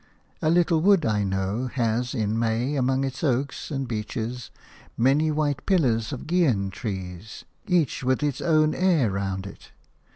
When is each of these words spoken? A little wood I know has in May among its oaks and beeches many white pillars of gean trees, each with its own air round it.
A 0.41 0.49
little 0.49 0.81
wood 0.81 1.05
I 1.05 1.23
know 1.23 1.67
has 1.67 2.15
in 2.15 2.39
May 2.39 2.73
among 2.75 3.03
its 3.03 3.23
oaks 3.23 3.69
and 3.69 3.87
beeches 3.87 4.49
many 4.97 5.29
white 5.29 5.63
pillars 5.67 6.11
of 6.11 6.25
gean 6.25 6.71
trees, 6.71 7.45
each 7.67 8.03
with 8.03 8.23
its 8.23 8.41
own 8.41 8.73
air 8.73 9.11
round 9.11 9.45
it. 9.45 9.71